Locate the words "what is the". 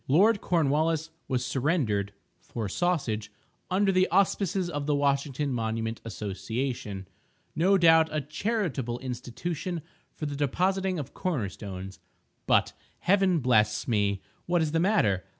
14.47-14.79